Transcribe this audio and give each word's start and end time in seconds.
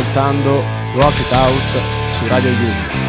ascoltando 0.00 0.62
Rock 0.94 1.18
It 1.18 1.32
Out 1.32 1.80
su 2.18 2.26
Radio 2.28 2.50
Yulm. 2.50 3.08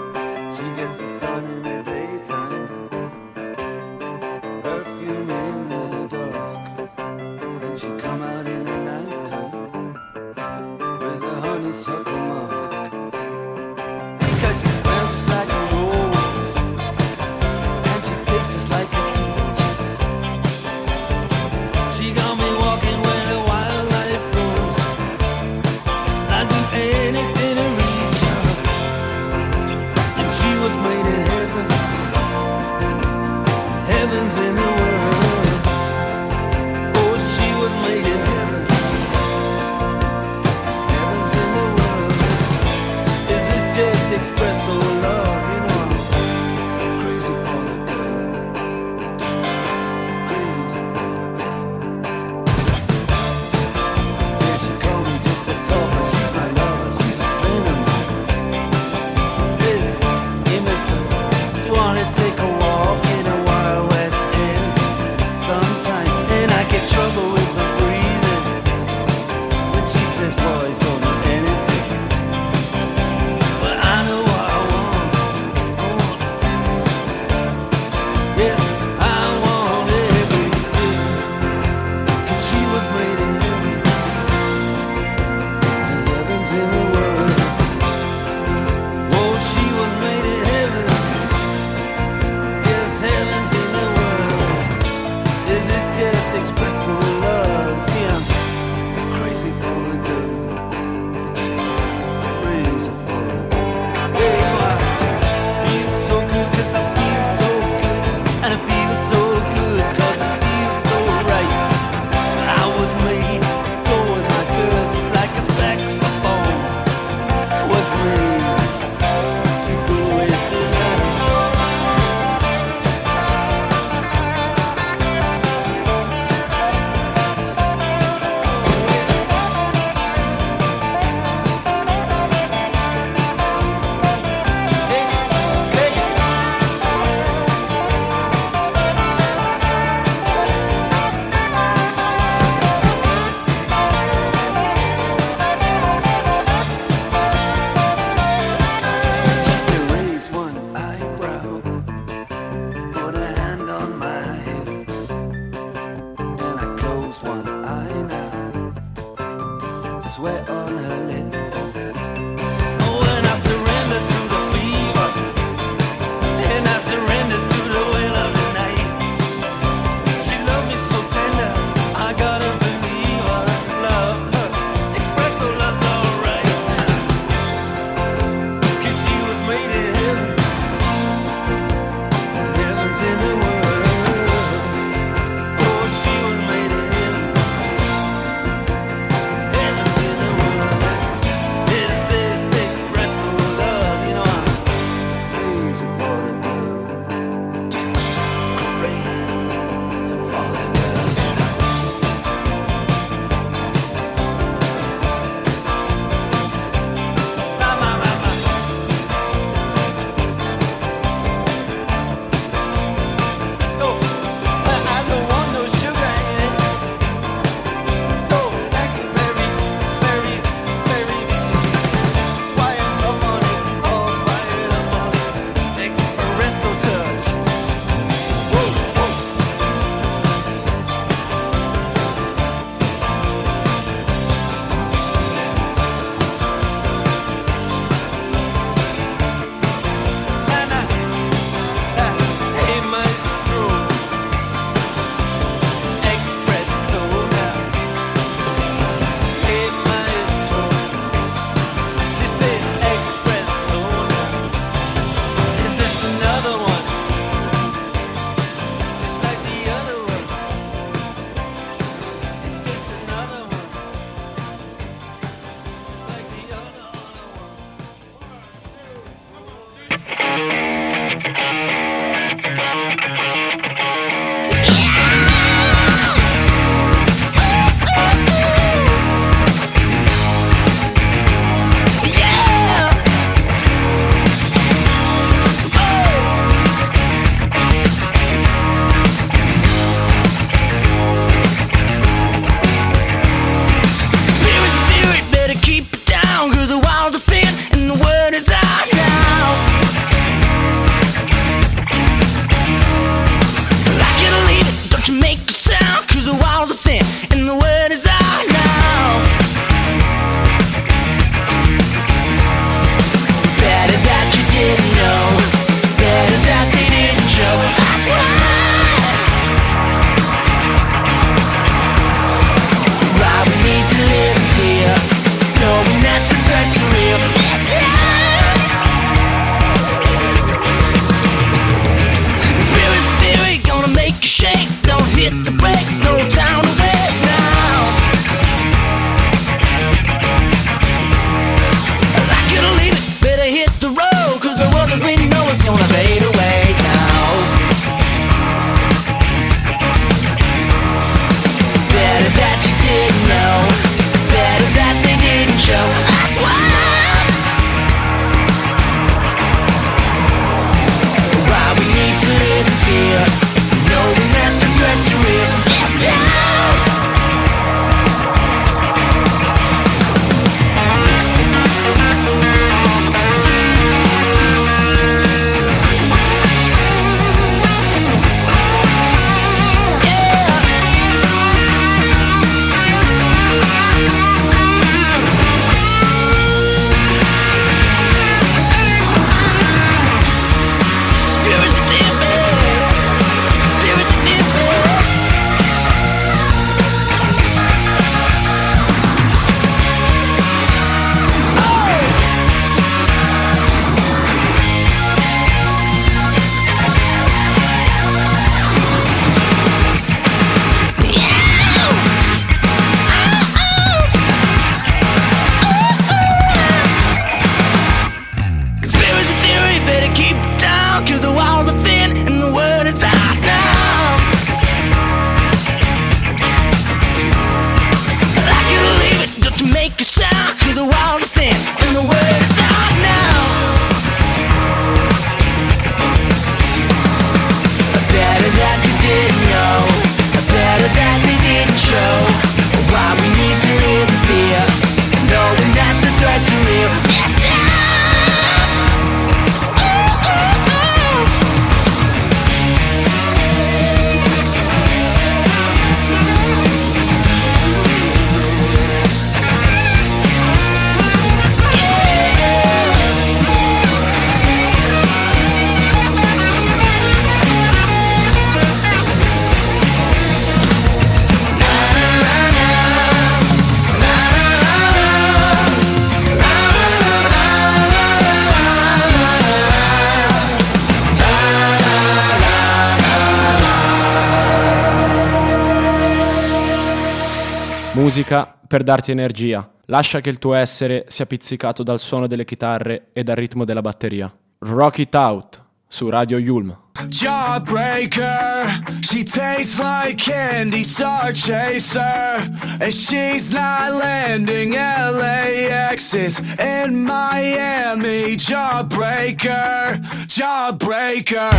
musica 488.13 488.59
per 488.67 488.83
darti 488.83 489.11
energia. 489.11 489.65
Lascia 489.85 490.19
che 490.19 490.27
il 490.29 490.37
tuo 490.37 490.53
essere 490.53 491.05
sia 491.07 491.25
pizzicato 491.25 491.81
dal 491.81 491.97
suono 491.97 492.27
delle 492.27 492.43
chitarre 492.43 493.11
e 493.13 493.23
dal 493.23 493.37
ritmo 493.37 493.63
della 493.63 493.79
batteria. 493.79 494.29
Rock 494.59 494.97
It 494.97 495.15
Out 495.15 495.63
su 495.87 496.09
Radio 496.09 496.37
Yulm. 496.37 496.77
Jawbreaker, 497.07 498.83
she 498.99 499.23
tastes 499.23 499.79
like 499.79 500.17
candy, 500.21 500.83
star 500.83 501.31
chaser. 501.31 502.51
And 502.81 502.91
she's 502.91 503.51
not 503.53 503.93
landing 503.93 504.73
LAX 504.73 506.11
is 506.13 506.41
in 506.59 507.05
Miami. 507.05 508.35
Jawbreaker, 508.35 509.95
jawbreaker. 510.27 511.53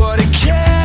What 0.00 0.18
a 0.18 0.28
kid. 0.32 0.77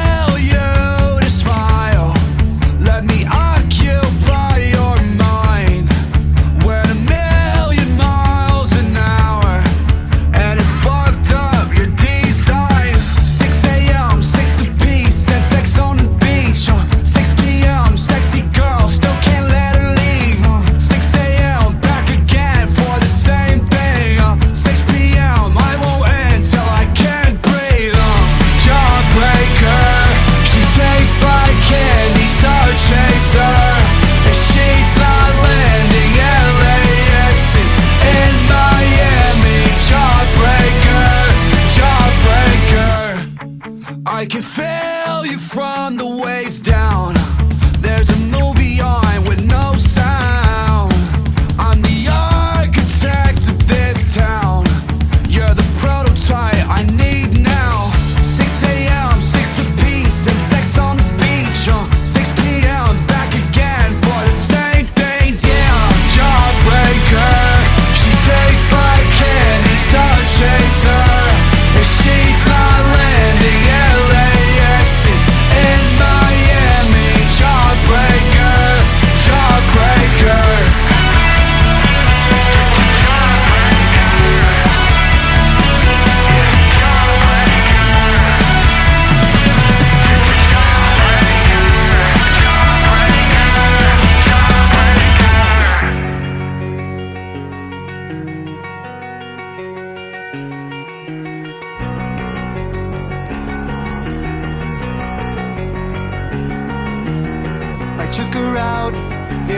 I 44.23 44.25
can 44.25 44.41
feel 44.41 45.25
you 45.25 45.37
from 45.37 45.97
the 45.97 46.07
waist 46.07 46.62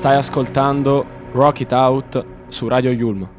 Stai 0.00 0.16
ascoltando 0.16 1.04
Rock 1.32 1.60
It 1.60 1.72
Out 1.72 2.26
su 2.48 2.66
Radio 2.68 2.90
Yulm. 2.90 3.38